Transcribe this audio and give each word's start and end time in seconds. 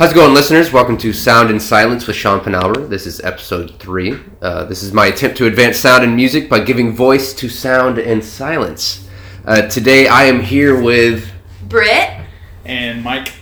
How's 0.00 0.12
it 0.12 0.14
going, 0.14 0.32
listeners? 0.32 0.72
Welcome 0.72 0.96
to 0.96 1.12
Sound 1.12 1.50
and 1.50 1.60
Silence 1.60 2.06
with 2.06 2.16
Sean 2.16 2.40
Penalber. 2.40 2.88
This 2.88 3.06
is 3.06 3.20
episode 3.20 3.78
three. 3.78 4.18
Uh, 4.40 4.64
this 4.64 4.82
is 4.82 4.94
my 4.94 5.08
attempt 5.08 5.36
to 5.36 5.46
advance 5.46 5.76
sound 5.76 6.02
and 6.02 6.16
music 6.16 6.48
by 6.48 6.60
giving 6.60 6.96
voice 6.96 7.34
to 7.34 7.50
sound 7.50 7.98
and 7.98 8.24
silence. 8.24 9.06
Uh, 9.44 9.68
today, 9.68 10.08
I 10.08 10.24
am 10.24 10.40
here 10.40 10.80
with. 10.80 11.30
Britt. 11.68 12.12
and 12.64 13.04
Mike. 13.04 13.34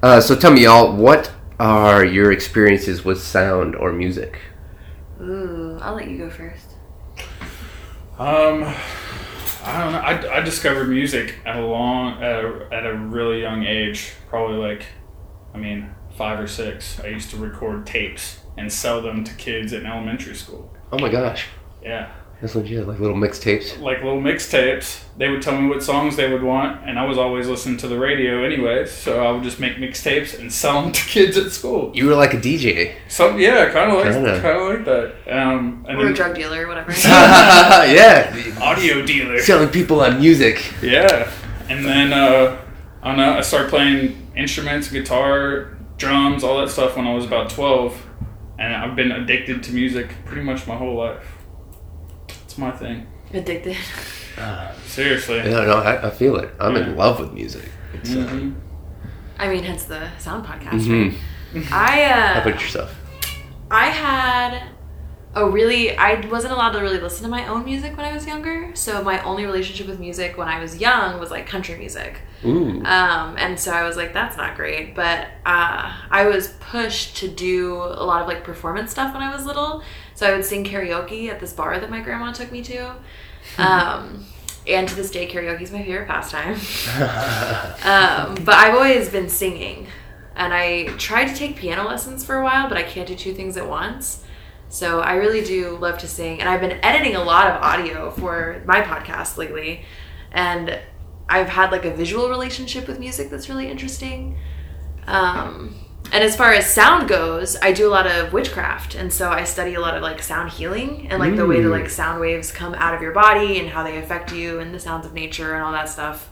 Uh, 0.00 0.20
so, 0.20 0.36
tell 0.36 0.52
me, 0.52 0.62
y'all, 0.62 0.94
what 0.94 1.32
are 1.58 2.04
your 2.04 2.30
experiences 2.30 3.04
with 3.04 3.20
sound 3.20 3.74
or 3.74 3.92
music? 3.92 4.38
Ooh, 5.20 5.80
I'll 5.82 5.96
let 5.96 6.06
you 6.06 6.16
go 6.16 6.30
first. 6.30 6.76
Um, 8.20 8.72
I 9.64 9.82
don't 9.82 9.92
know. 9.94 9.98
I, 9.98 10.36
I 10.36 10.40
discovered 10.42 10.88
music 10.88 11.40
at 11.44 11.56
a 11.56 11.66
long 11.66 12.22
at 12.22 12.44
a, 12.44 12.68
at 12.70 12.86
a 12.86 12.94
really 12.94 13.40
young 13.40 13.64
age. 13.64 14.12
Probably 14.28 14.56
like, 14.56 14.86
I 15.54 15.58
mean, 15.58 15.90
five 16.16 16.38
or 16.40 16.46
six. 16.46 17.00
I 17.00 17.08
used 17.08 17.30
to 17.30 17.36
record 17.36 17.86
tapes 17.86 18.38
and 18.56 18.72
sell 18.72 19.00
them 19.02 19.24
to 19.24 19.34
kids 19.34 19.72
in 19.72 19.86
elementary 19.86 20.34
school. 20.34 20.72
Oh 20.92 20.98
my 20.98 21.08
gosh, 21.08 21.46
Yeah, 21.82 22.10
that's 22.40 22.54
legit, 22.54 22.86
like 22.86 22.98
little 22.98 23.16
mixtapes. 23.16 23.78
like 23.80 23.98
little 24.02 24.20
mixtapes. 24.20 25.02
They 25.16 25.28
would 25.28 25.40
tell 25.42 25.58
me 25.60 25.68
what 25.68 25.82
songs 25.82 26.16
they 26.16 26.30
would 26.30 26.42
want, 26.42 26.86
and 26.88 26.98
I 26.98 27.04
was 27.04 27.16
always 27.16 27.46
listening 27.48 27.76
to 27.78 27.88
the 27.88 27.98
radio 27.98 28.42
anyways. 28.44 28.90
So 28.90 29.24
I 29.24 29.30
would 29.30 29.42
just 29.44 29.60
make 29.60 29.76
mixtapes 29.76 30.38
and 30.38 30.52
sell 30.52 30.82
them 30.82 30.92
to 30.98 31.00
kids 31.00 31.36
at 31.36 31.52
school. 31.52 31.92
You 31.94 32.06
were 32.06 32.14
like 32.16 32.34
a 32.34 32.38
DJ. 32.38 32.94
So 33.08 33.36
yeah, 33.36 33.70
kind 33.70 33.90
of 33.92 33.98
like 34.04 34.12
Kinda. 34.14 34.40
kind 34.40 34.58
of 34.58 34.68
like 34.68 34.84
that. 34.84 35.14
Um, 35.40 35.84
and 35.88 35.98
Or 35.98 36.08
a 36.08 36.14
drug 36.14 36.34
dealer 36.34 36.64
or 36.64 36.68
whatever. 36.68 36.92
yeah, 37.88 38.58
audio 38.60 39.04
dealer. 39.04 39.38
selling 39.40 39.68
people 39.68 40.00
on 40.00 40.18
music. 40.20 40.72
Yeah, 40.82 41.30
and 41.68 41.84
then 41.84 42.12
uh, 42.12 42.60
I 43.02 43.08
don't 43.08 43.16
know. 43.18 43.34
I 43.38 43.40
started 43.42 43.70
playing 43.70 44.19
instruments, 44.36 44.88
guitar, 44.90 45.76
drums, 45.96 46.42
all 46.44 46.60
that 46.60 46.70
stuff 46.70 46.96
when 46.96 47.06
I 47.06 47.14
was 47.14 47.24
about 47.26 47.50
twelve, 47.50 48.00
and 48.58 48.74
I've 48.74 48.96
been 48.96 49.12
addicted 49.12 49.62
to 49.64 49.72
music 49.72 50.14
pretty 50.24 50.42
much 50.42 50.66
my 50.66 50.76
whole 50.76 50.96
life. 50.96 51.24
It's 52.44 52.56
my 52.58 52.70
thing. 52.70 53.06
Addicted. 53.32 53.76
Seriously. 54.86 55.42
No, 55.42 55.64
no, 55.66 55.74
I, 55.76 56.08
I 56.08 56.10
feel 56.10 56.36
it. 56.36 56.50
I'm 56.58 56.74
in 56.76 56.96
love 56.96 57.20
with 57.20 57.32
music. 57.32 57.68
It's, 57.94 58.10
uh, 58.14 58.18
Mhm. 58.18 58.54
I 59.38 59.48
mean, 59.48 59.64
hence 59.64 59.84
the 59.84 60.08
sound 60.18 60.44
podcast, 60.44 60.82
mhm. 60.86 61.14
right? 61.54 61.72
I 61.72 62.02
How 62.02 62.38
uh, 62.38 62.42
about 62.42 62.60
yourself? 62.60 62.94
I 63.70 63.86
had 63.86 64.62
a 65.34 65.48
really 65.48 65.96
I 65.96 66.26
wasn't 66.26 66.52
allowed 66.52 66.72
to 66.72 66.80
really 66.80 66.98
listen 66.98 67.22
to 67.22 67.28
my 67.28 67.46
own 67.46 67.64
music 67.64 67.96
when 67.96 68.04
I 68.04 68.12
was 68.12 68.26
younger. 68.26 68.72
So 68.74 69.02
my 69.02 69.22
only 69.22 69.44
relationship 69.46 69.86
with 69.86 70.00
music 70.00 70.36
when 70.36 70.48
I 70.48 70.58
was 70.60 70.78
young 70.78 71.20
was 71.20 71.30
like 71.30 71.46
country 71.46 71.76
music. 71.78 72.20
Um, 72.86 73.36
and 73.38 73.58
so 73.60 73.70
I 73.70 73.84
was 73.84 73.96
like, 73.96 74.12
that's 74.12 74.36
not 74.36 74.56
great. 74.56 74.94
But 74.94 75.28
uh, 75.46 75.92
I 76.10 76.26
was 76.26 76.48
pushed 76.58 77.16
to 77.18 77.28
do 77.28 77.76
a 77.76 78.04
lot 78.04 78.22
of 78.22 78.28
like 78.28 78.42
performance 78.42 78.90
stuff 78.90 79.12
when 79.14 79.22
I 79.22 79.32
was 79.34 79.46
little. 79.46 79.82
So 80.14 80.26
I 80.26 80.32
would 80.34 80.44
sing 80.44 80.64
karaoke 80.64 81.28
at 81.30 81.38
this 81.38 81.52
bar 81.52 81.78
that 81.78 81.90
my 81.90 82.00
grandma 82.00 82.32
took 82.32 82.50
me 82.52 82.62
to. 82.62 82.94
Um, 83.58 84.26
and 84.68 84.86
to 84.88 84.94
this 84.94 85.10
day, 85.10 85.26
karaoke 85.26 85.62
is 85.62 85.72
my 85.72 85.82
favorite 85.82 86.06
pastime. 86.06 86.54
um, 87.82 88.44
but 88.44 88.54
I've 88.54 88.74
always 88.74 89.08
been 89.08 89.28
singing. 89.28 89.86
And 90.36 90.52
I 90.54 90.88
tried 90.98 91.26
to 91.28 91.34
take 91.34 91.56
piano 91.56 91.86
lessons 91.88 92.24
for 92.24 92.36
a 92.36 92.44
while, 92.44 92.68
but 92.68 92.76
I 92.76 92.82
can't 92.82 93.08
do 93.08 93.14
two 93.16 93.32
things 93.32 93.56
at 93.56 93.66
once. 93.66 94.24
So 94.70 95.00
I 95.00 95.14
really 95.16 95.44
do 95.44 95.76
love 95.76 95.98
to 95.98 96.08
sing. 96.08 96.40
And 96.40 96.48
I've 96.48 96.60
been 96.60 96.78
editing 96.82 97.16
a 97.16 97.22
lot 97.22 97.48
of 97.50 97.60
audio 97.62 98.10
for 98.12 98.62
my 98.64 98.80
podcast 98.80 99.36
lately. 99.36 99.84
And 100.32 100.78
I've 101.28 101.48
had 101.48 101.70
like 101.72 101.84
a 101.84 101.90
visual 101.94 102.28
relationship 102.30 102.88
with 102.88 102.98
music 102.98 103.28
that's 103.30 103.48
really 103.48 103.68
interesting. 103.68 104.38
Um, 105.06 105.74
and 106.12 106.24
as 106.24 106.34
far 106.36 106.52
as 106.52 106.66
sound 106.72 107.08
goes, 107.08 107.56
I 107.60 107.72
do 107.72 107.86
a 107.88 107.90
lot 107.92 108.06
of 108.06 108.32
witchcraft, 108.32 108.94
and 108.96 109.12
so 109.12 109.30
I 109.30 109.44
study 109.44 109.74
a 109.74 109.80
lot 109.80 109.96
of 109.96 110.02
like 110.02 110.22
sound 110.22 110.50
healing 110.50 111.06
and 111.10 111.20
like 111.20 111.36
the 111.36 111.46
way 111.46 111.60
that 111.60 111.68
Mm. 111.68 111.80
like 111.82 111.90
sound 111.90 112.20
waves 112.20 112.50
come 112.50 112.74
out 112.74 112.94
of 112.94 113.02
your 113.02 113.12
body 113.12 113.60
and 113.60 113.68
how 113.68 113.82
they 113.84 113.98
affect 113.98 114.32
you 114.32 114.58
and 114.60 114.74
the 114.74 114.80
sounds 114.80 115.04
of 115.06 115.12
nature 115.14 115.54
and 115.54 115.62
all 115.62 115.72
that 115.72 115.88
stuff. 115.88 116.28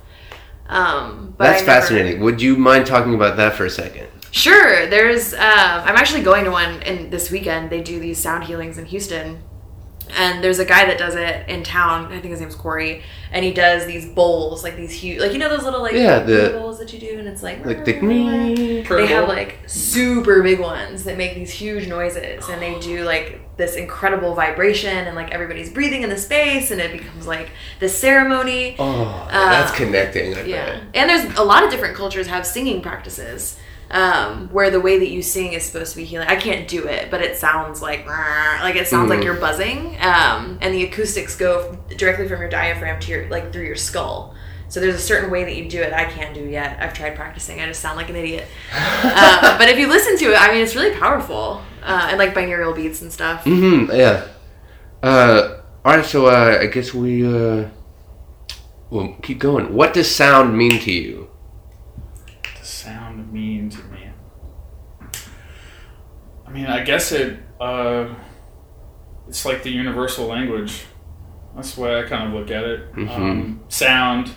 Um, 0.68 1.34
but 1.36 1.44
That's 1.44 1.66
never- 1.66 1.80
fascinating. 1.80 2.20
Would 2.22 2.42
you 2.42 2.56
mind 2.56 2.86
talking 2.86 3.14
about 3.14 3.36
that 3.36 3.54
for 3.54 3.64
a 3.66 3.70
second? 3.70 4.08
Sure. 4.30 4.86
There's. 4.86 5.32
Um, 5.34 5.40
I'm 5.40 5.96
actually 5.96 6.22
going 6.22 6.44
to 6.44 6.50
one 6.50 6.82
in 6.82 7.10
this 7.10 7.30
weekend. 7.30 7.70
They 7.70 7.80
do 7.80 7.98
these 7.98 8.18
sound 8.18 8.44
healings 8.44 8.76
in 8.78 8.84
Houston, 8.86 9.42
and 10.16 10.42
there's 10.44 10.58
a 10.58 10.64
guy 10.64 10.84
that 10.86 10.98
does 10.98 11.14
it 11.14 11.48
in 11.48 11.62
town. 11.62 12.06
I 12.12 12.20
think 12.20 12.32
his 12.32 12.40
name's 12.40 12.54
Corey, 12.54 13.02
and 13.32 13.44
he 13.44 13.52
does 13.52 13.86
these 13.86 14.06
bowls, 14.06 14.62
like 14.62 14.76
these 14.76 14.92
huge, 14.92 15.20
like 15.20 15.32
you 15.32 15.38
know 15.38 15.48
those 15.48 15.64
little 15.64 15.80
like 15.82 15.94
Yeah, 15.94 16.20
the- 16.20 16.50
bowls 16.58 16.78
that 16.78 16.92
you 16.92 16.98
do, 16.98 17.18
and 17.18 17.26
it's 17.26 17.42
like 17.42 17.64
Like 17.64 17.84
the 17.84 18.00
me. 18.00 18.82
they 18.82 19.06
have 19.06 19.28
like 19.28 19.58
super 19.66 20.42
big 20.42 20.60
ones 20.60 21.04
that 21.04 21.16
make 21.16 21.34
these 21.34 21.50
huge 21.50 21.88
noises 21.88 22.48
and 22.48 22.60
they 22.62 22.78
do 22.80 23.04
like 23.04 23.40
this 23.56 23.74
incredible 23.76 24.34
vibration 24.34 25.06
and 25.06 25.16
like 25.16 25.30
everybody's 25.32 25.68
breathing 25.70 26.02
in 26.02 26.10
the 26.10 26.16
space 26.16 26.70
and 26.70 26.80
it 26.80 26.92
becomes 26.92 27.26
like 27.26 27.50
this 27.80 27.96
ceremony 27.98 28.76
Oh, 28.78 29.26
that's 29.30 29.72
Uh, 29.72 29.74
connecting. 29.74 30.34
I 30.36 30.42
yeah 30.42 30.64
bet. 30.66 30.82
and 30.94 31.10
there's 31.10 31.36
a 31.38 31.42
lot 31.42 31.64
of 31.64 31.70
different 31.70 31.96
cultures 31.96 32.28
have 32.28 32.46
singing 32.46 32.80
practices 32.82 33.58
um, 33.90 34.48
where 34.50 34.70
the 34.70 34.80
way 34.80 34.98
that 34.98 35.08
you 35.08 35.22
sing 35.22 35.52
is 35.54 35.64
supposed 35.64 35.92
to 35.92 35.96
be 35.96 36.04
healing 36.04 36.28
i 36.28 36.36
can't 36.36 36.68
do 36.68 36.86
it 36.86 37.10
but 37.10 37.22
it 37.22 37.36
sounds 37.38 37.80
like 37.80 38.06
like 38.06 38.76
it 38.76 38.86
sounds 38.86 39.08
like 39.08 39.20
Mhm. 39.20 39.24
you're 39.24 39.40
buzzing 39.40 39.96
um, 40.00 40.58
and 40.60 40.74
the 40.74 40.84
acoustics 40.84 41.36
go 41.36 41.74
directly 41.96 42.28
from 42.28 42.40
your 42.40 42.50
diaphragm 42.50 43.00
to 43.00 43.10
your 43.10 43.28
like 43.30 43.52
through 43.52 43.64
your 43.64 43.76
skull 43.76 44.34
so 44.70 44.80
there's 44.80 44.94
a 44.96 44.98
certain 44.98 45.30
way 45.30 45.44
that 45.44 45.56
you 45.56 45.66
do 45.70 45.80
it 45.80 45.94
I 45.94 46.04
can't 46.04 46.34
do 46.34 46.42
yet. 46.44 46.76
I've 46.78 46.92
tried 46.92 47.16
practicing. 47.16 47.58
I 47.58 47.64
just 47.68 47.80
sound 47.80 47.96
like 47.96 48.10
an 48.10 48.16
idiot. 48.16 48.46
uh, 48.74 49.56
but 49.58 49.70
if 49.70 49.78
you 49.78 49.86
listen 49.88 50.18
to 50.18 50.26
it, 50.26 50.36
I 50.38 50.52
mean, 50.52 50.62
it's 50.62 50.74
really 50.76 50.94
powerful. 50.94 51.62
Uh, 51.82 52.08
and 52.10 52.18
like 52.18 52.34
binaural 52.34 52.76
beats 52.76 53.00
and 53.00 53.10
stuff. 53.10 53.44
Mm-hmm. 53.44 53.90
Yeah. 53.96 54.26
Uh, 55.02 55.60
all 55.86 55.96
right. 55.96 56.04
So 56.04 56.26
uh, 56.26 56.58
I 56.60 56.66
guess 56.66 56.92
we 56.92 57.26
uh, 57.26 57.70
well 58.90 59.16
keep 59.22 59.38
going. 59.38 59.72
What 59.72 59.94
does 59.94 60.14
sound 60.14 60.54
mean 60.54 60.78
to 60.80 60.92
you? 60.92 61.30
the 62.60 62.66
sound 62.66 63.32
mean 63.32 63.70
to 63.70 63.82
me? 63.84 64.10
I 66.46 66.47
mean, 66.58 66.66
I 66.66 66.82
guess 66.84 67.12
it 67.12 67.38
uh, 67.60 68.08
it's 69.28 69.44
like 69.44 69.62
the 69.62 69.70
universal 69.70 70.26
language. 70.26 70.84
That's 71.56 71.74
the 71.74 71.80
way 71.82 71.98
I 72.00 72.02
kind 72.04 72.28
of 72.28 72.34
look 72.34 72.50
at 72.50 72.64
it. 72.64 72.92
Mhm. 72.94 73.10
Um, 73.10 73.60
sound, 73.68 74.30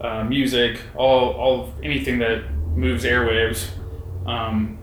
uh, 0.00 0.24
music, 0.24 0.80
all 0.94 1.30
all 1.32 1.62
of 1.64 1.68
anything 1.82 2.18
that 2.20 2.42
moves 2.76 3.04
airwaves. 3.04 3.68
Um, 4.26 4.78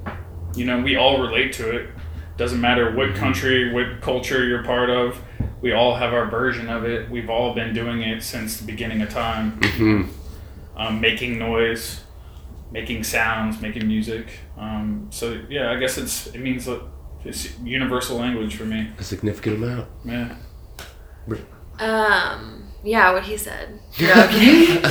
you 0.56 0.66
know, 0.66 0.80
we 0.82 0.96
all 0.96 1.22
relate 1.22 1.54
to 1.54 1.70
it. 1.76 1.90
Doesn't 2.38 2.62
matter 2.62 2.92
what 2.96 3.16
country, 3.16 3.74
what 3.74 4.02
culture 4.02 4.44
you're 4.46 4.64
part 4.64 4.90
of. 4.90 5.20
We 5.62 5.74
all 5.74 5.96
have 5.96 6.14
our 6.14 6.26
version 6.30 6.70
of 6.70 6.86
it. 6.86 7.10
We've 7.10 7.30
all 7.30 7.54
been 7.54 7.74
doing 7.74 8.02
it 8.02 8.24
since 8.24 8.58
the 8.58 8.66
beginning 8.66 9.02
of 9.02 9.10
time 9.10 9.60
Mm-hmm. 9.62 10.02
um, 10.78 11.02
making 11.02 11.38
noise, 11.38 12.02
making 12.72 13.04
sounds, 13.04 13.62
making 13.62 13.88
music. 13.88 14.28
Um, 14.58 15.08
so 15.10 15.42
yeah, 15.50 15.72
I 15.72 15.78
guess 15.78 15.98
it's 15.98 16.28
it 16.28 16.40
means 16.40 16.66
that 16.66 16.82
it's 17.24 17.60
universal 17.60 18.18
language 18.18 18.56
for 18.56 18.66
me. 18.66 18.90
A 18.98 19.04
significant 19.04 19.58
amount. 19.58 19.88
Yeah. 20.06 20.36
Um, 21.80 22.71
yeah, 22.84 23.14
what 23.14 23.24
he 23.24 23.38
said. 23.38 23.80
No. 24.02 24.16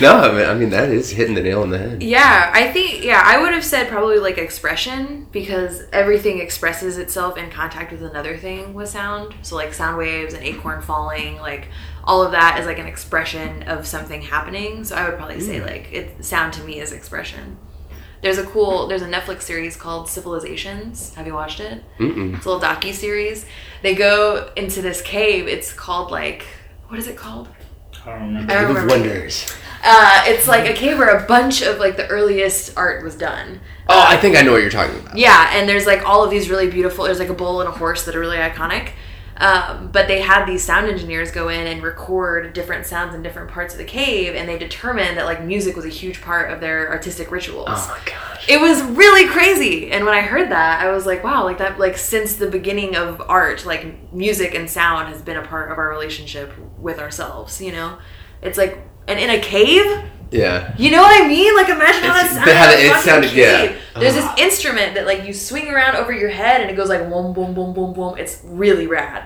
No, 0.00 0.18
I 0.18 0.32
mean, 0.32 0.48
I 0.48 0.54
mean 0.54 0.70
that 0.70 0.88
is 0.88 1.10
hitting 1.10 1.34
the 1.34 1.42
nail 1.42 1.62
on 1.62 1.70
the 1.70 1.78
head. 1.78 2.02
Yeah, 2.02 2.50
I 2.52 2.72
think 2.72 3.04
yeah, 3.04 3.22
I 3.24 3.40
would 3.40 3.52
have 3.52 3.64
said 3.64 3.88
probably 3.88 4.18
like 4.18 4.36
expression 4.36 5.28
because 5.30 5.84
everything 5.92 6.40
expresses 6.40 6.98
itself 6.98 7.36
in 7.36 7.50
contact 7.50 7.92
with 7.92 8.02
another 8.02 8.36
thing 8.36 8.74
with 8.74 8.88
sound. 8.88 9.32
So 9.42 9.54
like 9.54 9.72
sound 9.72 9.98
waves 9.98 10.34
and 10.34 10.42
acorn 10.42 10.82
falling, 10.82 11.36
like 11.36 11.68
all 12.02 12.24
of 12.24 12.32
that 12.32 12.58
is 12.58 12.66
like 12.66 12.80
an 12.80 12.86
expression 12.86 13.62
of 13.64 13.86
something 13.86 14.22
happening. 14.22 14.82
So 14.82 14.96
I 14.96 15.08
would 15.08 15.16
probably 15.16 15.38
say 15.38 15.60
hmm. 15.60 15.66
like 15.66 15.92
it 15.92 16.24
sound 16.24 16.52
to 16.54 16.64
me 16.64 16.80
is 16.80 16.90
expression. 16.90 17.58
There's 18.22 18.38
a 18.38 18.44
cool 18.44 18.86
there's 18.86 19.02
a 19.02 19.08
Netflix 19.08 19.42
series 19.42 19.76
called 19.76 20.08
Civilizations. 20.08 21.14
Have 21.14 21.26
you 21.26 21.34
watched 21.34 21.60
it? 21.60 21.82
Mm-mm. 21.98 22.36
It's 22.36 22.46
a 22.46 22.50
little 22.50 22.66
docu 22.66 22.92
series. 22.92 23.44
They 23.82 23.94
go 23.94 24.50
into 24.56 24.80
this 24.80 25.02
cave. 25.02 25.48
It's 25.48 25.72
called 25.72 26.10
like 26.10 26.46
what 26.88 26.98
is 26.98 27.08
it 27.08 27.16
called? 27.16 27.48
I 28.04 28.10
don't 28.10 28.20
remember. 28.22 28.52
I 28.52 28.62
don't 28.62 28.74
Cave 28.74 28.84
of. 28.84 28.90
Wonders. 28.90 29.52
Uh, 29.84 30.22
it's 30.26 30.46
like 30.46 30.68
a 30.68 30.74
cave 30.74 30.98
where 30.98 31.16
a 31.16 31.26
bunch 31.26 31.62
of 31.62 31.78
like 31.78 31.96
the 31.96 32.06
earliest 32.08 32.76
art 32.76 33.02
was 33.02 33.16
done. 33.16 33.60
Oh, 33.88 34.04
I 34.06 34.16
think 34.16 34.36
I 34.36 34.42
know 34.42 34.52
what 34.52 34.60
you're 34.60 34.70
talking 34.70 34.98
about. 35.00 35.16
Yeah, 35.16 35.50
and 35.52 35.68
there's 35.68 35.86
like 35.86 36.08
all 36.08 36.22
of 36.22 36.30
these 36.30 36.48
really 36.48 36.70
beautiful. 36.70 37.04
There's 37.04 37.18
like 37.18 37.28
a 37.28 37.34
bull 37.34 37.60
and 37.60 37.68
a 37.68 37.72
horse 37.72 38.04
that 38.04 38.14
are 38.14 38.20
really 38.20 38.38
iconic. 38.38 38.90
Um, 39.42 39.88
but 39.90 40.06
they 40.06 40.20
had 40.20 40.46
these 40.46 40.62
sound 40.62 40.86
engineers 40.86 41.32
go 41.32 41.48
in 41.48 41.66
and 41.66 41.82
record 41.82 42.52
different 42.52 42.86
sounds 42.86 43.12
in 43.12 43.24
different 43.24 43.50
parts 43.50 43.74
of 43.74 43.78
the 43.78 43.84
cave, 43.84 44.36
and 44.36 44.48
they 44.48 44.56
determined 44.56 45.18
that 45.18 45.24
like 45.24 45.42
music 45.42 45.74
was 45.74 45.84
a 45.84 45.88
huge 45.88 46.22
part 46.22 46.52
of 46.52 46.60
their 46.60 46.88
artistic 46.90 47.32
rituals. 47.32 47.66
Oh 47.68 47.88
my 47.88 48.08
gosh. 48.08 48.48
It 48.48 48.60
was 48.60 48.80
really 48.82 49.28
crazy. 49.28 49.90
And 49.90 50.04
when 50.04 50.14
I 50.14 50.20
heard 50.20 50.48
that, 50.52 50.80
I 50.80 50.92
was 50.92 51.06
like, 51.06 51.24
wow, 51.24 51.42
like 51.42 51.58
that, 51.58 51.80
like 51.80 51.98
since 51.98 52.36
the 52.36 52.46
beginning 52.46 52.94
of 52.94 53.20
art, 53.28 53.66
like 53.66 54.12
music 54.12 54.54
and 54.54 54.70
sound 54.70 55.08
has 55.08 55.20
been 55.22 55.36
a 55.36 55.44
part 55.44 55.72
of 55.72 55.78
our 55.78 55.88
relationship 55.88 56.52
with 56.78 57.00
ourselves, 57.00 57.60
you 57.60 57.72
know? 57.72 57.98
It's 58.42 58.56
like, 58.56 58.78
and 59.08 59.18
in 59.18 59.28
a 59.28 59.40
cave, 59.40 60.04
Yeah. 60.32 60.74
You 60.78 60.90
know 60.90 61.02
what 61.02 61.22
I 61.22 61.28
mean? 61.28 61.54
Like 61.54 61.68
imagine 61.68 62.02
how 62.02 62.18
It's- 62.20 62.34
that 62.34 62.48
how 62.56 62.64
sounded. 62.70 62.84
it 62.84 62.88
Fucking 62.90 63.02
sounded- 63.10 63.32
yeah. 63.32 63.72
There's 64.00 64.16
Ah. 64.16 64.34
this 64.34 64.44
instrument 64.44 64.94
that 64.94 65.06
like 65.06 65.24
you 65.26 65.32
swing 65.34 65.68
around 65.68 65.96
over 65.96 66.12
your 66.12 66.30
head 66.30 66.60
and 66.62 66.70
it 66.70 66.74
goes 66.76 66.88
like 66.88 67.08
boom, 67.08 67.32
boom, 67.34 67.52
boom, 67.54 67.72
boom, 67.74 67.92
boom. 67.92 68.16
It's 68.18 68.38
really 68.44 68.86
rad. 68.86 69.24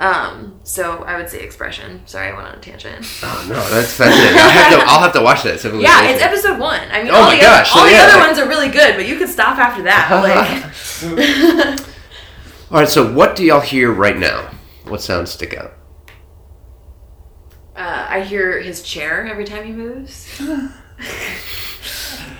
Um, 0.00 0.60
so 0.62 1.02
I 1.02 1.16
would 1.16 1.28
say 1.28 1.40
expression. 1.40 2.02
Sorry, 2.06 2.28
I 2.28 2.32
went 2.32 2.46
on 2.46 2.54
a 2.54 2.58
tangent. 2.58 3.04
Oh 3.20 3.46
no, 3.48 3.54
that's 3.68 3.92
fascinating. 3.94 4.38
I'll 4.38 4.50
have 4.50 4.70
to, 4.72 4.78
I'll 4.92 5.00
have 5.00 5.12
to 5.14 5.20
watch 5.22 5.42
that. 5.42 5.64
Yeah, 5.74 6.04
it's 6.10 6.22
episode 6.22 6.56
one. 6.60 6.82
I 6.92 7.02
mean, 7.02 7.10
Oh 7.10 7.16
all, 7.16 7.22
my 7.24 7.34
the, 7.34 7.42
gosh, 7.42 7.72
other, 7.72 7.80
all 7.80 7.84
so 7.86 7.90
the 7.90 7.96
yeah, 7.96 8.02
other 8.04 8.16
like- 8.18 8.26
ones 8.28 8.38
are 8.38 8.48
really 8.48 8.68
good, 8.68 8.94
but 8.94 9.08
you 9.08 9.16
could 9.16 9.28
stop 9.28 9.58
after 9.58 9.82
that. 9.82 10.08
Like, 11.02 11.80
All 12.70 12.78
right. 12.80 12.88
So, 12.88 13.12
what 13.12 13.34
do 13.34 13.44
y'all 13.44 13.60
hear 13.60 13.90
right 13.90 14.16
now? 14.16 14.50
What 14.86 15.00
sounds 15.00 15.30
stick 15.32 15.56
out? 15.56 15.72
Uh, 17.78 18.06
I 18.10 18.20
hear 18.22 18.60
his 18.60 18.82
chair 18.82 19.26
every 19.26 19.44
time 19.44 19.64
he 19.64 19.72
moves. 19.72 20.28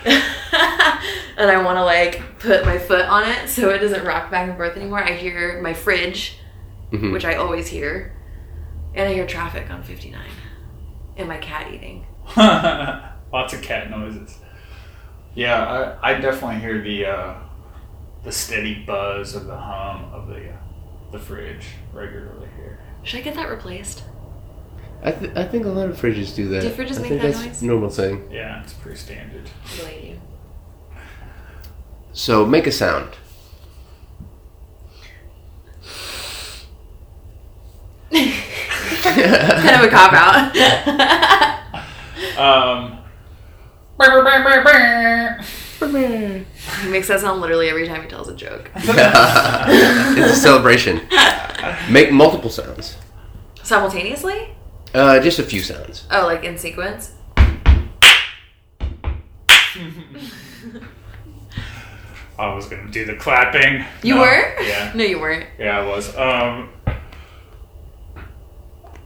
and 0.05 1.49
I 1.51 1.61
want 1.63 1.77
to 1.77 1.83
like 1.83 2.21
put 2.39 2.65
my 2.65 2.77
foot 2.77 3.05
on 3.05 3.23
it 3.27 3.49
so 3.49 3.69
it 3.69 3.79
doesn't 3.79 4.05
rock 4.05 4.29
back 4.31 4.47
and 4.49 4.57
forth 4.57 4.75
anymore. 4.75 5.03
I 5.03 5.13
hear 5.13 5.61
my 5.61 5.73
fridge, 5.73 6.37
Mhm. 6.91 7.11
which 7.13 7.25
I 7.25 7.35
always 7.35 7.67
hear, 7.67 8.13
and 8.93 9.07
I 9.09 9.13
hear 9.13 9.25
traffic 9.27 9.69
on 9.69 9.83
59, 9.83 10.21
and 11.17 11.27
my 11.27 11.37
cat 11.37 11.71
eating. 11.73 12.05
Lots 12.37 13.53
of 13.53 13.61
cat 13.61 13.89
noises. 13.89 14.37
Yeah, 15.35 15.97
I, 16.01 16.11
I 16.11 16.13
definitely 16.19 16.59
hear 16.59 16.81
the 16.81 17.05
uh, 17.05 17.33
the 18.23 18.31
steady 18.31 18.83
buzz 18.85 19.35
of 19.35 19.45
the 19.45 19.55
hum 19.57 20.11
of 20.13 20.27
the 20.27 20.49
uh, 20.49 20.55
the 21.11 21.19
fridge 21.19 21.65
regularly 21.93 22.47
here. 22.57 22.79
Should 23.03 23.19
I 23.21 23.23
get 23.23 23.35
that 23.35 23.49
replaced? 23.49 24.03
I, 25.01 25.11
th- 25.11 25.31
I 25.35 25.45
think 25.45 25.65
a 25.65 25.69
lot 25.69 25.89
of 25.89 25.97
fridges 25.99 26.35
do 26.35 26.49
that. 26.49 26.61
Do 26.61 26.69
fridges 26.71 26.97
I 26.97 27.01
make 27.01 27.09
think 27.09 27.21
that 27.21 27.33
that's 27.33 27.45
noise? 27.45 27.63
normal 27.63 27.89
thing. 27.89 28.27
Yeah, 28.31 28.61
it's 28.63 28.73
pretty 28.73 28.97
standard. 28.97 29.49
Believe. 29.77 30.19
So, 32.11 32.45
make 32.45 32.67
a 32.67 32.71
sound. 32.71 33.15
kind 38.11 39.75
of 39.75 39.83
a 39.83 39.89
cop 39.89 40.13
out. 40.13 40.55
Um, 42.37 42.97
he 43.97 44.05
makes 46.89 47.07
that 47.09 47.19
sound 47.19 47.41
literally 47.41 47.69
every 47.69 47.85
time 47.87 48.01
he 48.01 48.07
tells 48.07 48.29
a 48.29 48.35
joke. 48.35 48.71
it's 48.75 50.31
a 50.31 50.35
celebration. 50.35 51.01
Make 51.89 52.11
multiple 52.11 52.49
sounds. 52.49 52.95
Simultaneously? 53.63 54.49
Uh, 54.93 55.19
just 55.19 55.39
a 55.39 55.43
few 55.43 55.61
sounds. 55.61 56.05
Oh, 56.11 56.25
like 56.25 56.43
in 56.43 56.57
sequence? 56.57 57.13
I 62.37 62.53
was 62.55 62.67
gonna 62.67 62.89
do 62.89 63.05
the 63.05 63.15
clapping. 63.15 63.85
You 64.01 64.15
No, 64.15 64.21
were? 64.21 64.61
Yeah, 64.63 64.91
No, 64.95 65.03
you 65.03 65.19
weren't. 65.19 65.45
yeah, 65.59 65.79
I 65.79 65.85
was. 65.85 66.15
Um, 66.15 66.69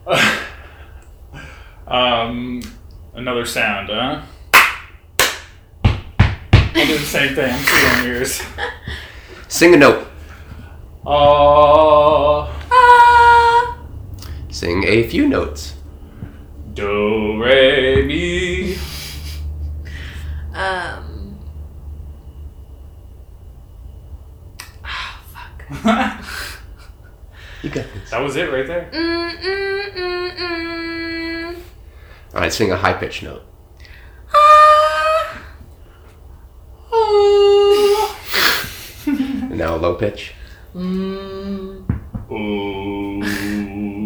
um, 1.87 2.61
another 3.15 3.45
sound, 3.45 3.89
huh? 3.91 4.21
I'll 5.83 6.85
do 6.87 6.97
the 6.97 7.05
same 7.05 7.33
thing. 7.35 7.53
I'm 7.67 8.07
yours. 8.07 8.41
Sing 9.47 9.73
a 9.73 9.77
note. 9.77 10.07
Oh, 11.05 12.49
Ah! 12.49 12.52
Sing 14.63 14.85
a 14.85 15.03
few 15.09 15.27
notes. 15.27 15.73
do 16.73 17.43
re 17.43 18.05
mi. 18.05 18.77
Um. 20.53 21.37
Oh, 24.85 25.21
fuck. 25.33 25.65
You 27.61 27.69
got 27.71 27.85
this. 27.93 28.09
that 28.09 28.21
was 28.21 28.37
it 28.37 28.49
right 28.49 28.65
there. 28.65 28.89
Mm, 28.93 29.35
mm, 29.35 29.95
mm, 29.97 30.37
mm. 30.37 31.55
All 32.33 32.39
right, 32.39 32.53
sing 32.53 32.71
a 32.71 32.77
high 32.77 32.93
pitched 32.93 33.23
note. 33.23 33.43
Ah! 34.33 35.41
And 39.05 39.57
now 39.57 39.75
a 39.75 39.77
low 39.77 39.95
pitch. 39.95 40.33
Mm. 40.73 41.83
Ooh. 42.31 42.72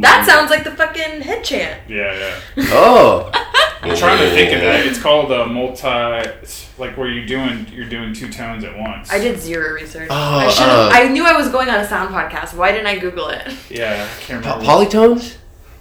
That 0.01 0.25
sounds 0.27 0.49
like 0.49 0.63
the 0.63 0.71
fucking 0.71 1.21
head 1.21 1.43
chant. 1.43 1.81
Yeah, 1.89 2.13
yeah. 2.57 2.65
Oh. 2.71 3.31
I'm 3.81 3.95
trying 3.95 4.17
to 4.19 4.29
think 4.31 4.53
of 4.53 4.61
that. 4.61 4.85
It's 4.85 4.99
called 4.99 5.31
a 5.31 5.45
multi. 5.45 5.87
It's 6.41 6.67
like 6.79 6.97
where 6.97 7.07
you 7.07 7.25
doing 7.25 7.67
you're 7.71 7.87
doing 7.87 8.13
two 8.13 8.29
tones 8.31 8.63
at 8.63 8.77
once. 8.77 9.11
I 9.11 9.19
did 9.19 9.39
zero 9.39 9.73
research. 9.73 10.07
Oh, 10.09 10.15
I 10.15 10.49
should 10.49 10.63
uh. 10.63 10.89
I 10.91 11.07
knew 11.07 11.23
I 11.25 11.33
was 11.33 11.49
going 11.49 11.69
on 11.69 11.79
a 11.79 11.87
sound 11.87 12.13
podcast. 12.13 12.53
Why 12.55 12.71
didn't 12.71 12.87
I 12.87 12.97
Google 12.97 13.29
it? 13.29 13.53
Yeah, 13.69 14.03
I 14.09 14.21
can't 14.21 14.43
Po- 14.43 14.59
remember. 14.59 14.65
polytones? 14.85 15.35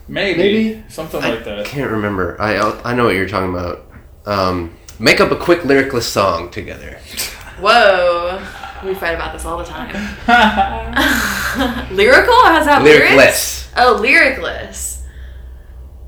maybe, 0.08 0.38
maybe? 0.38 0.84
something 0.88 1.22
I 1.22 1.30
like 1.30 1.44
that. 1.44 1.58
I 1.60 1.64
can't 1.64 1.90
remember. 1.90 2.40
I 2.40 2.58
I 2.84 2.94
know 2.94 3.04
what 3.06 3.14
you're 3.14 3.28
talking 3.28 3.50
about. 3.54 3.86
Um, 4.26 4.76
make 4.98 5.20
up 5.20 5.30
a 5.32 5.36
quick 5.36 5.62
lyricless 5.64 6.02
song 6.08 6.50
together. 6.50 6.98
Whoa. 7.60 8.44
We 8.84 8.92
fight 8.94 9.14
about 9.14 9.32
this 9.32 9.44
all 9.46 9.56
the 9.58 9.64
time. 9.64 9.88
Lyrical? 11.96 12.34
Has 12.44 12.66
that 12.66 12.82
lyrics? 12.82 13.65
Lyricless. 13.76 13.78
Oh, 13.78 14.00
lyricless. 14.00 15.02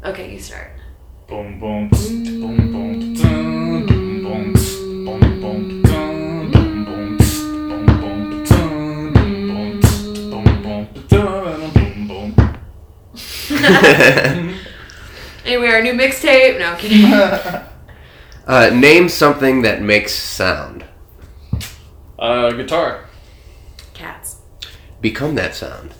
Okay, 0.04 0.32
you 0.32 0.38
start. 0.40 0.72
boom 1.26 1.60
boom 1.60 1.88
boom 1.90 2.24
boom 2.24 2.72
boom 2.72 4.22
boom 4.22 4.54
tss, 4.54 4.76
boom 5.04 5.20
boom 5.40 5.82
dun, 5.82 6.50
boom 6.50 6.84
boom 6.84 7.18
tss, 7.18 7.40
boom 7.42 7.86
boom 8.00 8.44
dun, 8.44 9.12
boom 9.12 9.80
tss, 9.82 10.18
boom 10.30 10.62
boom 10.62 10.88
dun, 11.08 11.70
boom 12.06 12.34
boom. 12.34 12.34
Anyway, 15.44 15.68
our 15.68 15.82
new 15.82 15.92
mixtape. 15.92 16.58
No, 16.58 16.72
I'm 16.72 16.78
kidding. 16.78 17.04
uh, 18.46 18.70
name 18.70 19.08
something 19.10 19.62
that 19.62 19.82
makes 19.82 20.14
sound. 20.14 20.84
Uh, 22.18 22.50
guitar. 22.52 23.04
Cats. 23.94 24.36
Become 25.00 25.34
that 25.36 25.54
sound. 25.54 25.94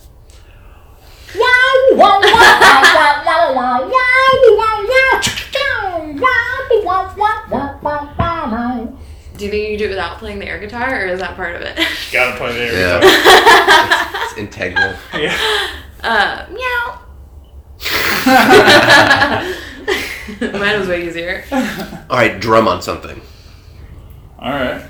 Do 9.37 9.45
you 9.45 9.51
think 9.53 9.63
you 9.63 9.69
can 9.71 9.79
do 9.79 9.85
it 9.87 9.91
without 9.91 10.19
playing 10.19 10.41
the 10.41 10.47
air 10.47 10.59
guitar, 10.59 11.03
or 11.03 11.07
is 11.07 11.21
that 11.21 11.37
part 11.37 11.55
of 11.55 11.63
it? 11.63 11.77
Gotta 12.13 12.37
play 12.37 12.53
the 12.55 12.61
air 12.61 12.73
Yeah. 12.73 13.01
guitar. 13.01 14.23
It's 14.25 14.37
integral. 14.39 14.95
Yeah. 15.15 15.37
uh, 16.03 16.47
meow. 16.51 17.01
Mine 20.59 20.79
was 20.81 20.89
way 20.89 21.07
easier. 21.07 21.45
All 21.53 22.17
right, 22.17 22.39
drum 22.41 22.67
on 22.67 22.83
something. 22.83 23.21
All 24.41 24.51
right. 24.51 24.83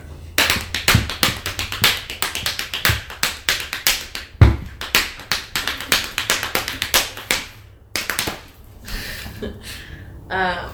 Um, 10.30 10.70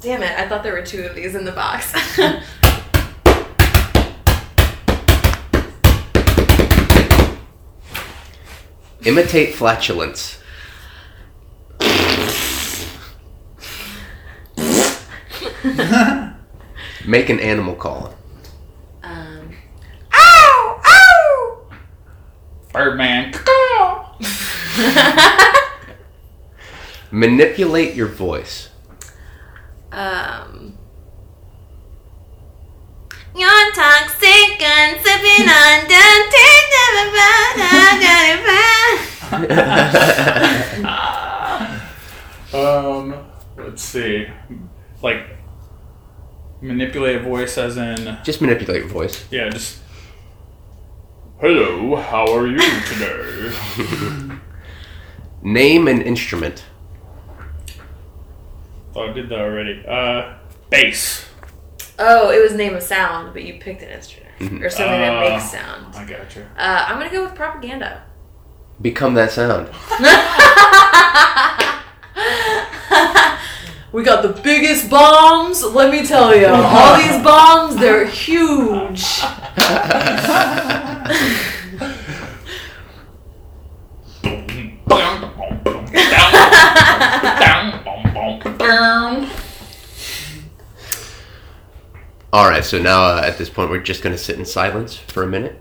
damn 0.00 0.22
it! 0.22 0.38
I 0.38 0.48
thought 0.48 0.62
there 0.62 0.74
were 0.74 0.84
two 0.84 1.02
of 1.04 1.14
these 1.14 1.34
in 1.34 1.44
the 1.44 1.52
box. 1.52 1.92
Imitate 9.04 9.54
flatulence. 9.54 10.38
Make 17.06 17.30
an 17.30 17.38
animal 17.40 17.74
call. 17.74 18.14
um, 19.02 19.54
ow! 20.12 20.80
Ow! 20.84 21.66
Birdman. 22.72 23.32
Manipulate 27.10 27.94
your 27.94 28.08
voice. 28.08 28.68
Um. 29.92 30.74
You're 33.36 33.72
toxic 33.72 34.60
and 34.60 35.00
sipping 35.00 35.48
on 35.48 35.86
Um, 42.52 43.14
let's 43.56 43.82
see. 43.82 44.26
Like, 45.02 45.36
manipulate 46.60 47.16
a 47.16 47.20
voice 47.20 47.58
as 47.58 47.76
in, 47.76 48.18
Just 48.24 48.40
manipulate 48.40 48.80
your 48.80 48.88
voice. 48.88 49.26
yeah, 49.30 49.48
just. 49.50 49.78
Hello, 51.40 51.96
how 51.96 52.26
are 52.34 52.46
you 52.46 52.58
today? 52.86 54.38
Name 55.42 55.86
an 55.86 56.02
instrument. 56.02 56.64
Oh, 58.98 59.10
I 59.10 59.12
did 59.12 59.28
that 59.28 59.38
already. 59.38 59.84
Uh, 59.86 60.34
Bass. 60.70 61.26
Oh, 61.98 62.30
it 62.30 62.42
was 62.42 62.54
name 62.54 62.74
of 62.76 62.82
sound, 62.82 63.32
but 63.32 63.42
you 63.42 63.58
picked 63.60 63.82
an 63.82 63.88
instrument 63.90 64.32
Mhm. 64.38 64.62
or 64.64 64.70
something 64.70 65.00
that 65.00 65.16
Uh, 65.16 65.20
makes 65.30 65.50
sound. 65.50 65.94
I 65.96 66.04
gotcha. 66.04 66.42
Uh, 66.56 66.84
I'm 66.88 66.98
gonna 66.98 67.10
go 67.10 67.24
with 67.24 67.34
propaganda. 67.34 68.02
Become 68.80 69.14
that 69.14 69.32
sound. 69.32 69.68
we 73.92 74.02
got 74.04 74.22
the 74.22 74.40
biggest 74.42 74.88
bombs. 74.90 75.62
Let 75.64 75.90
me 75.90 76.06
tell 76.06 76.34
you, 76.36 76.46
all 76.46 76.96
these 76.96 77.20
bombs, 77.24 77.74
they're 77.76 78.06
huge. 78.06 79.04
All 92.30 92.46
right, 92.46 92.62
so 92.62 92.78
now 92.78 93.04
uh, 93.04 93.22
at 93.24 93.38
this 93.38 93.48
point, 93.48 93.70
we're 93.70 93.78
just 93.78 94.02
going 94.02 94.14
to 94.14 94.22
sit 94.22 94.38
in 94.38 94.44
silence 94.44 94.94
for 94.94 95.22
a 95.22 95.26
minute. 95.26 95.58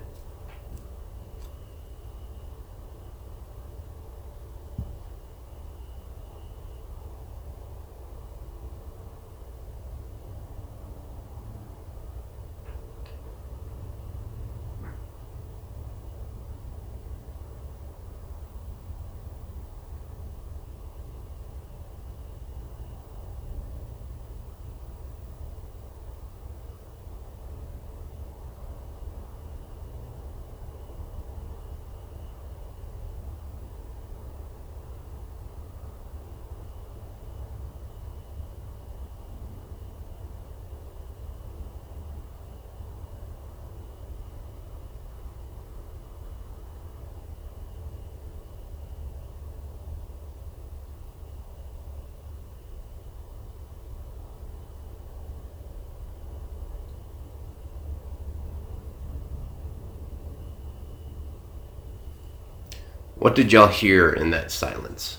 What 63.19 63.35
did 63.35 63.51
y'all 63.51 63.67
hear 63.67 64.09
in 64.09 64.29
that 64.31 64.51
silence? 64.51 65.17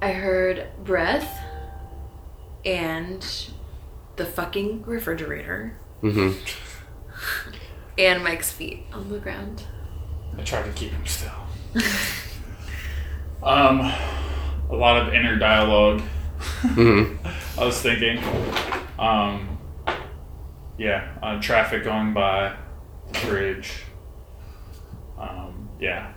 I 0.00 0.12
heard 0.12 0.66
breath 0.82 1.38
and 2.64 3.24
the 4.16 4.24
fucking 4.24 4.82
refrigerator 4.84 5.78
Mm-hmm. 6.02 6.36
and 7.98 8.24
Mike's 8.24 8.50
feet 8.50 8.84
on 8.92 9.08
the 9.08 9.18
ground. 9.18 9.62
I 10.36 10.42
tried 10.42 10.64
to 10.64 10.72
keep 10.72 10.90
him 10.90 11.06
still. 11.06 11.30
um, 13.42 13.80
a 14.68 14.74
lot 14.74 15.00
of 15.00 15.14
inner 15.14 15.36
dialogue. 15.38 16.02
Mm-hmm. 16.62 17.60
I 17.60 17.64
was 17.64 17.80
thinking, 17.80 18.18
um, 18.98 19.58
yeah, 20.76 21.16
uh, 21.22 21.40
traffic 21.40 21.84
going 21.84 22.12
by, 22.14 22.56
the 23.12 23.26
bridge. 23.26 23.84
Yeah, 25.82 26.12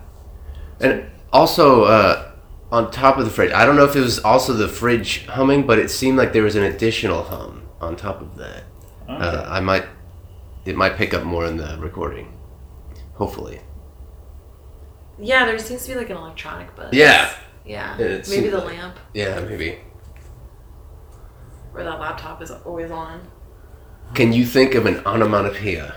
And 0.80 1.06
also, 1.34 1.86
uh, 1.86 2.32
on 2.72 2.92
top 2.92 3.18
of 3.18 3.26
the 3.26 3.32
fridge, 3.32 3.52
I 3.52 3.66
don't 3.66 3.76
know 3.76 3.86
if 3.86 3.96
it 3.96 4.00
was 4.02 4.20
also 4.20 4.54
the 4.54 4.68
fridge 4.68 5.26
humming, 5.26 5.66
but 5.66 5.80
it 5.80 5.90
seemed 5.90 6.18
like 6.18 6.34
there 6.34 6.44
was 6.44 6.56
an 6.56 6.64
additional 6.64 7.24
hum 7.24 7.64
on 7.82 7.96
top 7.96 8.22
of 8.22 8.38
that. 8.38 8.64
Okay. 9.10 9.14
Uh, 9.26 9.50
I 9.50 9.60
might, 9.62 9.86
it 10.66 10.76
might 10.76 10.96
pick 10.98 11.14
up 11.16 11.24
more 11.24 11.46
in 11.48 11.58
the 11.58 11.78
recording. 11.80 12.32
Hopefully. 13.16 13.60
Yeah, 15.18 15.46
there 15.46 15.58
seems 15.58 15.84
to 15.86 15.94
be 15.94 15.96
like 15.96 16.10
an 16.12 16.18
electronic 16.18 16.76
buzz. 16.76 16.94
Yeah. 16.94 17.34
Yeah. 17.66 17.98
It 17.98 18.28
Maybe 18.30 18.50
the 18.50 18.58
like- 18.60 18.68
lamp 18.78 19.00
Yeah, 19.14 19.40
maybe. 19.40 19.80
or 21.74 21.84
that 21.84 22.00
laptop 22.00 22.42
is 22.44 22.52
always 22.52 22.92
on. 22.92 23.22
Can 24.14 24.32
you 24.32 24.46
think 24.46 24.76
of 24.76 24.86
an 24.86 25.02
onomatopoeia? 25.06 25.96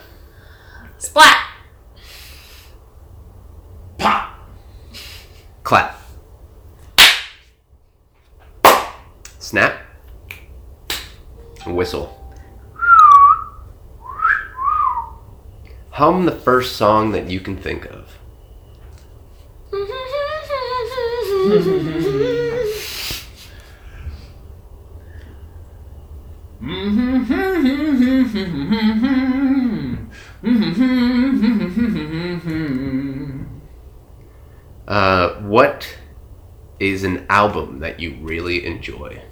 Splat! 0.99 1.37
Clap. 5.69 6.01
Snap. 9.39 9.83
Whistle. 11.67 12.35
Hum 15.91 16.25
the 16.25 16.33
first 16.33 16.77
song 16.77 17.13
that 17.13 17.29
you 17.29 17.41
can 17.41 17.59
think 17.59 17.85
of. 17.85 18.17
Uh, 34.89 35.35
what 35.43 35.99
is 36.81 36.98
an 37.17 37.27
album 37.29 37.81
that 37.81 38.01
you 38.01 38.17
really 38.21 38.65
enjoy? 38.65 39.23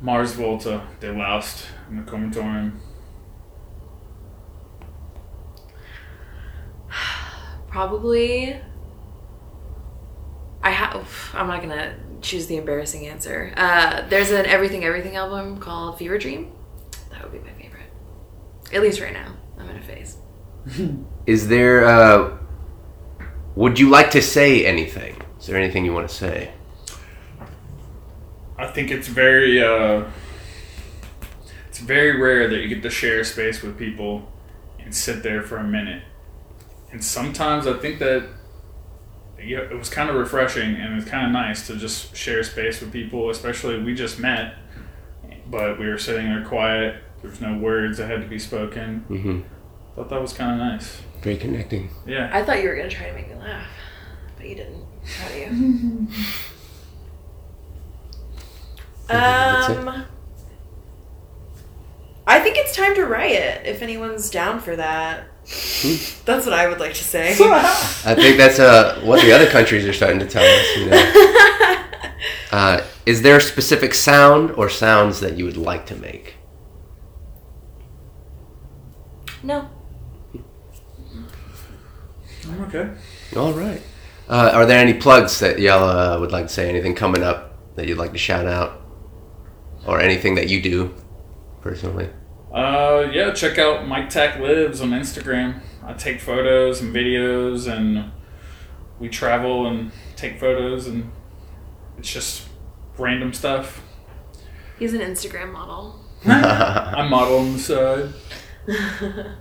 Mars 0.00 0.32
Volta, 0.32 0.82
De-Loused, 1.00 1.66
in 1.88 2.04
the 2.04 2.10
Comatorium. 2.10 2.72
Probably. 7.68 8.60
I 10.62 10.70
have. 10.70 11.30
I'm 11.34 11.46
not 11.46 11.62
gonna 11.62 11.96
choose 12.20 12.46
the 12.46 12.56
embarrassing 12.56 13.06
answer. 13.06 13.52
Uh, 13.56 14.06
there's 14.08 14.30
an 14.30 14.44
Everything 14.46 14.84
Everything 14.84 15.16
album 15.16 15.58
called 15.58 15.98
Fever 15.98 16.18
Dream. 16.18 16.52
That 17.10 17.22
would 17.22 17.32
be 17.32 17.38
my 17.38 17.54
favorite. 17.54 17.90
At 18.72 18.82
least 18.82 19.00
right 19.00 19.12
now. 19.12 19.36
I'm 19.58 19.68
in 19.70 19.76
a 19.76 19.82
phase. 19.82 20.16
Is 21.26 21.48
there, 21.48 21.86
uh, 21.86 22.38
would 23.54 23.78
you 23.78 23.90
like 23.90 24.10
to 24.12 24.22
say 24.22 24.64
anything? 24.64 25.20
Is 25.38 25.46
there 25.46 25.56
anything 25.56 25.84
you 25.84 25.92
want 25.92 26.08
to 26.08 26.14
say? 26.14 26.52
I 28.56 28.66
think 28.68 28.90
it's 28.90 29.08
very 29.08 29.62
uh, 29.62 30.04
it's 31.68 31.80
very 31.80 32.20
rare 32.20 32.48
that 32.48 32.58
you 32.58 32.68
get 32.68 32.82
to 32.82 32.90
share 32.90 33.24
space 33.24 33.62
with 33.62 33.78
people 33.78 34.30
and 34.78 34.94
sit 34.94 35.22
there 35.22 35.42
for 35.42 35.56
a 35.56 35.64
minute. 35.64 36.02
And 36.90 37.02
sometimes 37.02 37.66
I 37.66 37.78
think 37.78 37.98
that 37.98 38.28
it 39.38 39.76
was 39.76 39.88
kind 39.88 40.08
of 40.08 40.16
refreshing 40.16 40.76
and 40.76 41.00
it's 41.00 41.10
kind 41.10 41.26
of 41.26 41.32
nice 41.32 41.66
to 41.66 41.76
just 41.76 42.14
share 42.14 42.42
space 42.44 42.80
with 42.80 42.92
people, 42.92 43.30
especially 43.30 43.82
we 43.82 43.94
just 43.94 44.18
met, 44.18 44.54
but 45.50 45.78
we 45.78 45.88
were 45.88 45.98
sitting 45.98 46.26
there 46.26 46.44
quiet. 46.44 47.02
There 47.20 47.30
was 47.30 47.40
no 47.40 47.56
words 47.56 47.98
that 47.98 48.08
had 48.08 48.20
to 48.20 48.28
be 48.28 48.38
spoken. 48.38 49.04
Mm-hmm. 49.08 49.40
Thought 49.96 50.10
that 50.10 50.20
was 50.20 50.32
kind 50.32 50.52
of 50.52 50.58
nice. 50.58 51.02
Very 51.22 51.36
connecting. 51.36 51.90
Yeah. 52.06 52.30
I 52.32 52.42
thought 52.42 52.62
you 52.62 52.68
were 52.68 52.76
gonna 52.76 52.90
try 52.90 53.08
to 53.08 53.14
make 53.14 53.28
me 53.28 53.36
laugh, 53.36 53.68
but 54.36 54.48
you 54.48 54.56
didn't. 54.56 54.84
Proud 55.04 55.30
of 55.30 55.38
you. 55.38 56.08
Um, 59.10 60.06
I 62.26 62.40
think 62.40 62.56
it's 62.56 62.74
time 62.74 62.94
to 62.94 63.04
riot. 63.04 63.62
If 63.66 63.82
anyone's 63.82 64.30
down 64.30 64.60
for 64.60 64.74
that, 64.76 65.26
that's 65.44 66.46
what 66.46 66.54
I 66.54 66.66
would 66.66 66.80
like 66.80 66.94
to 66.94 67.04
say. 67.04 67.32
I 67.40 68.14
think 68.14 68.38
that's 68.38 68.58
uh, 68.58 69.00
what 69.04 69.20
the 69.20 69.32
other 69.32 69.50
countries 69.50 69.84
are 69.86 69.92
starting 69.92 70.20
to 70.20 70.26
tell 70.26 70.42
us. 70.44 70.76
You 70.76 70.86
know. 70.86 71.78
Uh, 72.52 72.84
is 73.06 73.22
there 73.22 73.38
a 73.38 73.40
specific 73.40 73.94
sound 73.94 74.50
or 74.52 74.68
sounds 74.68 75.20
that 75.20 75.36
you 75.38 75.44
would 75.44 75.56
like 75.56 75.86
to 75.86 75.96
make? 75.96 76.34
no, 79.42 79.68
I'm 82.48 82.60
okay. 82.64 82.90
All 83.36 83.52
right. 83.52 83.80
Uh, 84.28 84.50
are 84.54 84.66
there 84.66 84.78
any 84.78 84.94
plugs 84.94 85.40
that 85.40 85.58
y'all 85.58 85.84
uh, 85.84 86.18
would 86.18 86.32
like 86.32 86.46
to 86.46 86.52
say? 86.52 86.68
Anything 86.68 86.94
coming 86.94 87.22
up 87.22 87.76
that 87.76 87.86
you'd 87.86 87.98
like 87.98 88.12
to 88.12 88.18
shout 88.18 88.46
out? 88.46 88.80
Or 89.86 90.00
anything 90.00 90.36
that 90.36 90.48
you 90.48 90.62
do 90.62 90.94
personally? 91.60 92.08
Uh, 92.52 93.08
yeah, 93.12 93.32
check 93.32 93.58
out 93.58 93.86
Mike 93.88 94.10
Tech 94.10 94.38
Lives 94.38 94.80
on 94.80 94.90
Instagram. 94.90 95.60
I 95.84 95.94
take 95.94 96.20
photos 96.20 96.80
and 96.80 96.94
videos, 96.94 97.66
and 97.66 98.12
we 99.00 99.08
travel 99.08 99.66
and 99.66 99.90
take 100.16 100.38
photos 100.38 100.86
and 100.86 101.10
It's 101.98 102.12
just 102.12 102.48
random 102.98 103.32
stuff. 103.32 103.82
He's 104.78 104.94
an 104.94 105.00
Instagram 105.00 105.52
model. 105.52 105.98
I 106.24 107.06
model 107.08 107.38
on 107.38 107.52
the 107.54 107.58
side. 107.58 108.12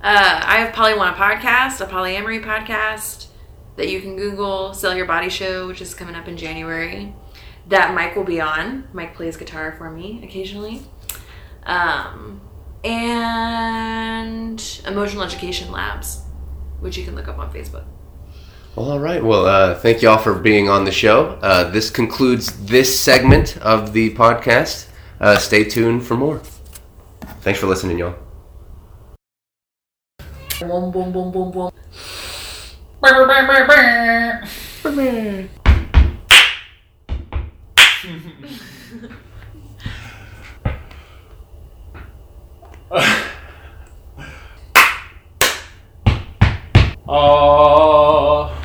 Uh, 0.00 0.40
I 0.44 0.58
have 0.58 0.72
Polly 0.74 0.96
Want 0.96 1.16
a 1.16 1.20
podcast, 1.20 1.80
a 1.80 1.86
polyamory 1.86 2.42
podcast 2.42 3.26
that 3.76 3.88
you 3.88 4.00
can 4.00 4.16
Google. 4.16 4.72
Sell 4.72 4.94
Your 4.94 5.06
Body 5.06 5.28
Show, 5.28 5.66
which 5.66 5.80
is 5.80 5.92
coming 5.92 6.14
up 6.14 6.28
in 6.28 6.36
January. 6.36 7.14
That 7.66 7.94
Mike 7.94 8.14
will 8.14 8.24
be 8.24 8.40
on. 8.40 8.88
Mike 8.92 9.14
plays 9.14 9.36
guitar 9.36 9.74
for 9.76 9.90
me 9.90 10.20
occasionally. 10.22 10.82
Um, 11.64 12.40
and 12.84 14.80
Emotional 14.86 15.24
Education 15.24 15.72
Labs, 15.72 16.22
which 16.78 16.96
you 16.96 17.04
can 17.04 17.16
look 17.16 17.26
up 17.26 17.38
on 17.38 17.52
Facebook. 17.52 17.84
All 18.76 19.00
right. 19.00 19.22
Well, 19.22 19.46
uh, 19.46 19.74
thank 19.74 20.00
you 20.02 20.08
all 20.08 20.18
for 20.18 20.34
being 20.34 20.68
on 20.68 20.84
the 20.84 20.92
show. 20.92 21.38
Uh, 21.42 21.68
this 21.70 21.90
concludes 21.90 22.64
this 22.66 22.98
segment 22.98 23.56
of 23.58 23.92
the 23.92 24.14
podcast. 24.14 24.86
Uh, 25.20 25.36
stay 25.38 25.64
tuned 25.64 26.06
for 26.06 26.16
more. 26.16 26.40
Thanks 27.40 27.58
for 27.58 27.66
listening, 27.66 27.98
y'all. 27.98 28.14
Boom, 30.60 30.90
boom, 30.90 31.12
boom, 31.12 31.30
boom, 31.30 31.50
boom. 31.52 31.70
Ah, 42.90 43.28
Ah, 47.06 48.57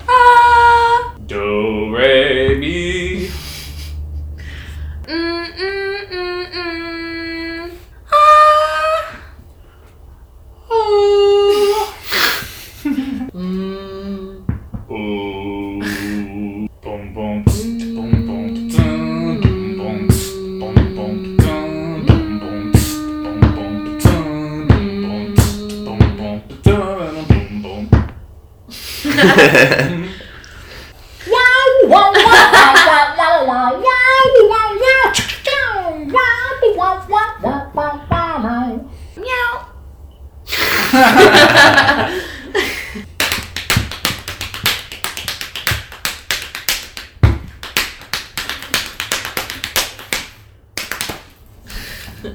は 52.24 52.30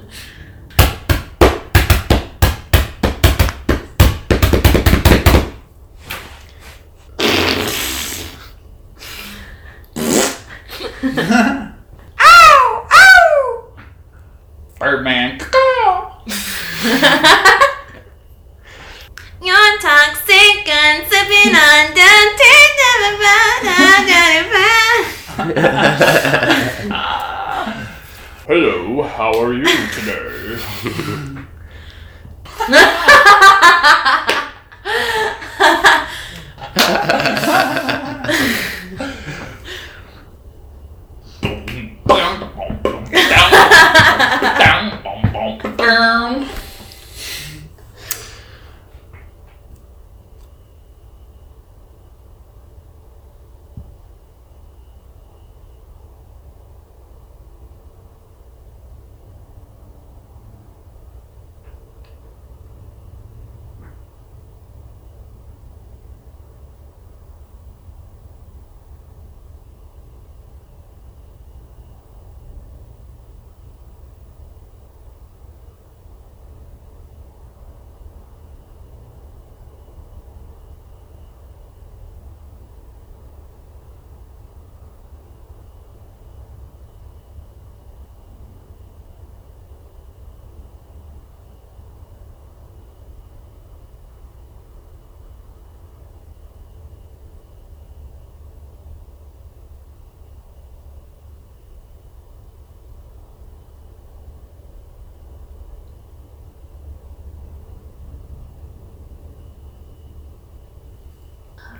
あ。 11.31 11.48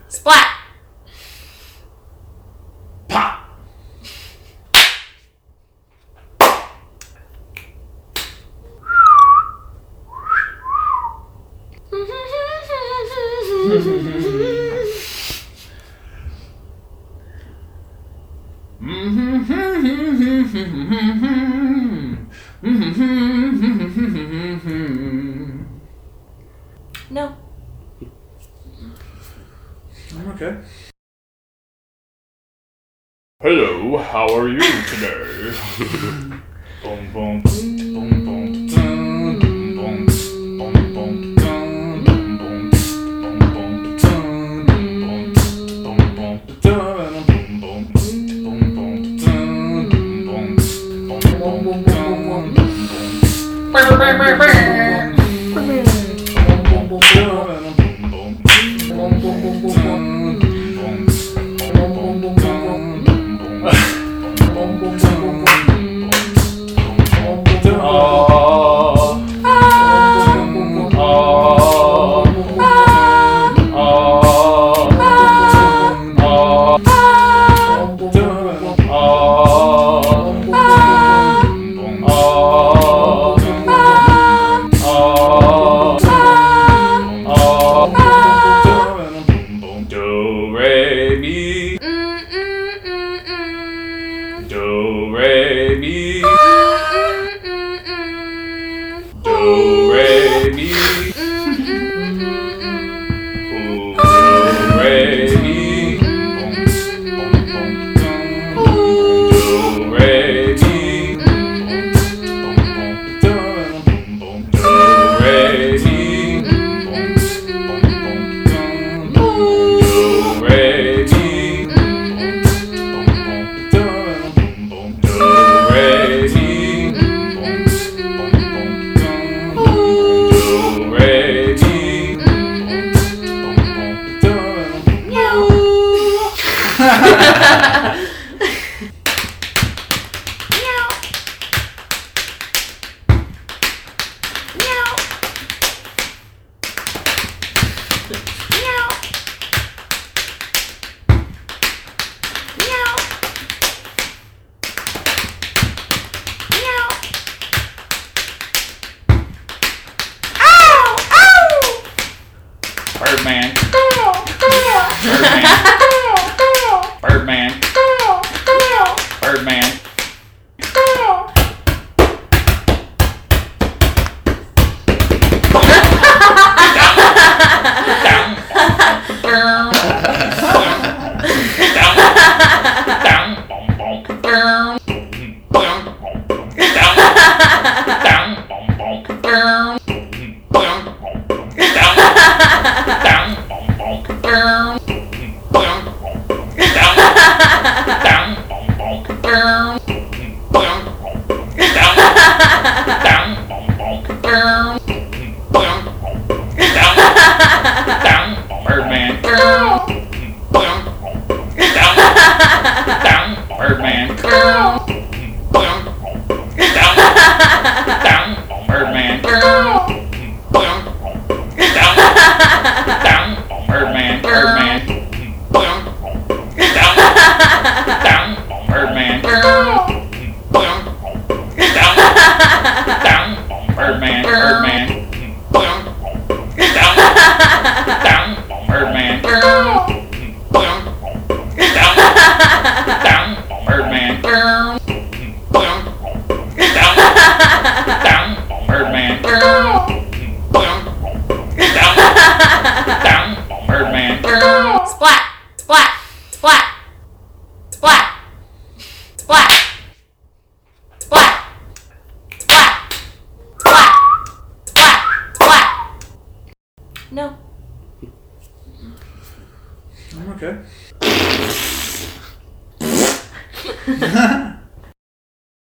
Splat! 0.10 0.48
Pop! 3.08 3.40
no. 27.12 27.38
Okay. 30.42 30.58
Hello, 33.42 33.99
how 34.10 34.26
are 34.36 34.50
you 34.50 34.60
today? 34.88 35.54
boom 36.82 37.14
boom 37.14 37.42
boom 37.44 37.78
boom 37.94 38.10
boom 38.10 38.60
boom 59.22 59.52
boom 59.52 59.62
boom 59.62 60.49